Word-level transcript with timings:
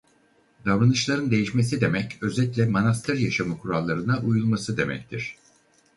Davranışların 0.65 1.31
değişmesi 1.31 1.81
demek 1.81 2.17
özetle 2.23 2.65
manastır 2.65 3.17
yaşamı 3.17 3.57
kurallarına 3.57 4.19
uyulması 4.19 4.77
demektir. 4.77 5.35